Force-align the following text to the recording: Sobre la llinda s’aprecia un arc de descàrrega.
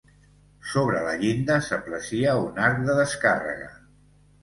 Sobre 0.69 1.03
la 1.09 1.11
llinda 1.25 1.59
s’aprecia 1.67 2.35
un 2.49 2.61
arc 2.71 2.83
de 2.91 2.99
descàrrega. 3.05 3.73